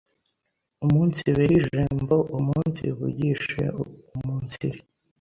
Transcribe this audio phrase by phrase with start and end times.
[0.85, 4.79] umunsibehe ijembo, umunsivugishe uumunsiri,